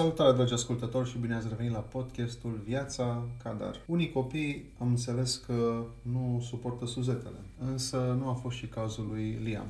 [0.00, 3.80] Salutare, dragi ascultători, și bine ați revenit la podcastul Viața Cadar.
[3.86, 9.38] Unii copii am înțeles că nu suportă suzetele, însă nu a fost și cazul lui
[9.42, 9.66] Liam,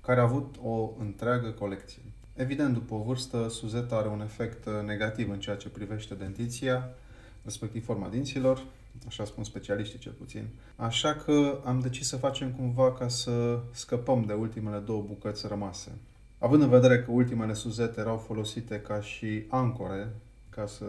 [0.00, 2.02] care a avut o întreagă colecție.
[2.34, 6.88] Evident, după o vârstă, suzeta are un efect negativ în ceea ce privește dentiția,
[7.42, 8.64] respectiv forma dinților,
[9.06, 10.48] așa spun specialiștii cel puțin.
[10.76, 15.92] Așa că am decis să facem cumva ca să scăpăm de ultimele două bucăți rămase.
[16.42, 20.12] Având în vedere că ultimele suzete erau folosite ca și ancore,
[20.50, 20.84] ca să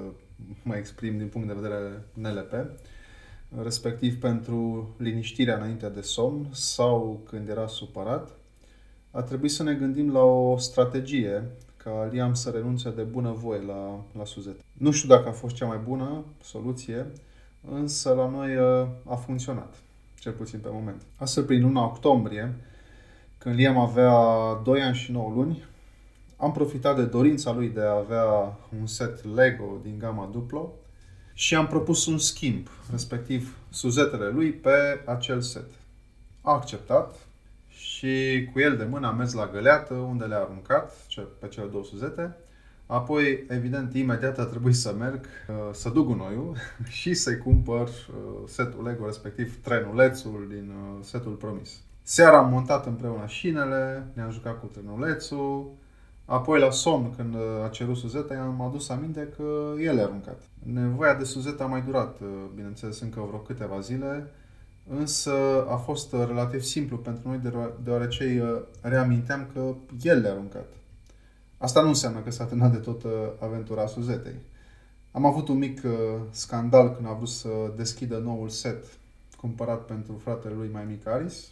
[0.64, 2.52] mă exprim din punct de vedere NLP,
[3.62, 8.30] respectiv pentru liniștirea înainte de somn sau când era supărat,
[9.12, 11.44] a trebuit să ne gândim la o strategie
[11.78, 14.64] ca Liam să renunțe de bună voie la, la suzete.
[14.74, 17.12] Nu știu dacă a fost cea mai bună soluție,
[17.72, 19.76] însă la noi uh, a funcționat,
[20.20, 21.02] cel puțin pe moment.
[21.18, 22.56] Astfel, prin luna octombrie,
[23.44, 24.14] când Liam avea
[24.64, 25.64] 2 ani și 9 luni,
[26.38, 30.72] am profitat de dorința lui de a avea un set Lego din gama Duplo
[31.34, 35.66] și am propus un schimb, respectiv suzetele lui pe acel set.
[36.42, 37.16] A acceptat
[37.70, 40.94] și cu el de mână am mers la găleată unde le-a aruncat
[41.40, 42.36] pe cele două suzete.
[42.86, 46.58] Apoi, evident, imediat a trebuit să merg, uh, să duc gunoiul
[47.00, 51.82] și să-i cumpăr uh, setul Lego, respectiv trenulețul din uh, setul promis.
[52.06, 55.72] Seara am montat împreună șinele, ne-am jucat cu trenulețul,
[56.26, 60.42] apoi la somn, când a cerut suzeta, i-am adus aminte că el a aruncat.
[60.64, 62.20] Nevoia de suzeta a mai durat,
[62.56, 64.32] bineînțeles, încă vreo câteva zile,
[64.90, 65.32] însă
[65.70, 67.42] a fost relativ simplu pentru noi,
[67.84, 70.68] deoarece îi reaminteam că el le-a aruncat.
[71.58, 73.04] Asta nu înseamnă că s-a terminat de tot
[73.40, 74.36] aventura suzetei.
[75.12, 75.82] Am avut un mic
[76.30, 78.86] scandal când a vrut să deschidă noul set
[79.38, 81.48] cumpărat pentru fratele lui mai mic Aris,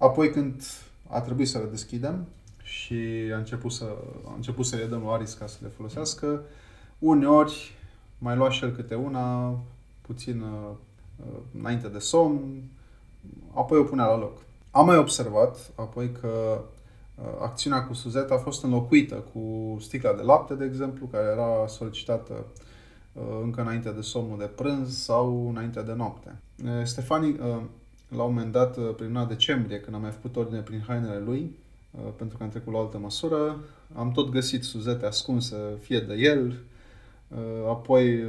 [0.00, 0.62] Apoi când
[1.08, 2.26] a trebuit să le deschidem
[2.62, 2.94] și
[3.34, 3.84] a început să,
[4.26, 6.42] a început să le dăm lui Aris ca să le folosească,
[6.98, 7.74] uneori
[8.18, 9.58] mai lua și el câte una,
[10.00, 10.70] puțin uh,
[11.58, 12.62] înainte de somn,
[13.54, 14.38] apoi o punea la loc.
[14.70, 16.60] Am mai observat apoi că
[17.14, 21.66] uh, acțiunea cu Suzeta a fost înlocuită cu sticla de lapte, de exemplu, care era
[21.66, 22.46] solicitată
[23.12, 26.40] uh, încă înainte de somnul de prânz sau înainte de noapte.
[26.84, 27.38] Stefani
[28.16, 31.18] la un moment dat, uh, prin luna decembrie, când am mai făcut ordine prin hainele
[31.18, 31.56] lui,
[31.90, 33.60] uh, pentru că am trecut la altă măsură,
[33.94, 36.60] am tot găsit suzete ascunse, fie de el,
[37.28, 37.38] uh,
[37.68, 38.24] apoi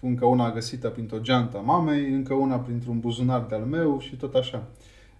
[0.00, 4.34] încă una găsită printr-o geantă a mamei, încă una printr-un buzunar de-al meu și tot
[4.34, 4.66] așa.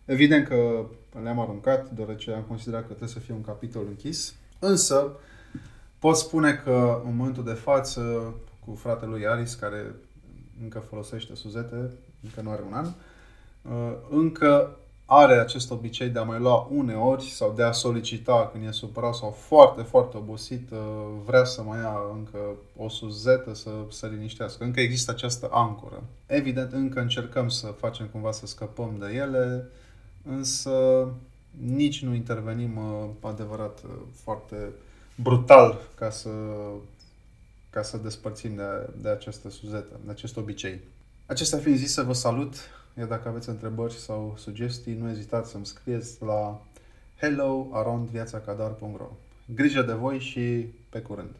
[0.05, 0.87] Evident că
[1.23, 5.13] le-am aruncat, deoarece am considerat că trebuie să fie un capitol închis, însă
[5.99, 8.35] pot spune că în momentul de față,
[8.65, 9.95] cu fratele lui Aris, care
[10.63, 11.91] încă folosește suzete,
[12.23, 13.16] încă nu are un an, Uh,
[14.11, 14.77] încă
[15.09, 19.15] are acest obicei de a mai lua uneori sau de a solicita când e supărat
[19.15, 20.79] sau foarte, foarte obosit, uh,
[21.25, 22.39] vrea să mai ia încă
[22.77, 24.65] o suzetă să se liniștească.
[24.65, 26.03] Încă există această ancoră.
[26.27, 29.69] Evident, încă încercăm să facem cumva să scăpăm de ele,
[30.23, 31.09] însă
[31.65, 33.79] nici nu intervenim uh, adevărat
[34.23, 34.57] foarte
[35.15, 36.31] brutal ca să,
[37.71, 40.81] ca să despărțim de, de această suzetă, de acest obicei.
[41.27, 42.55] Acestea fiind zise, vă salut
[42.99, 46.63] iar dacă aveți întrebări sau sugestii, nu ezitați să-mi scrieți la
[47.21, 47.69] hello
[49.55, 51.37] Grijă de voi și pe curând!